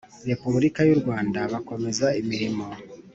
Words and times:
Repubulika 0.29 0.79
y 0.87 0.91
u 0.95 0.97
Rwanda 1.01 1.39
bakomeza 1.53 2.07
imirimo 2.21 2.65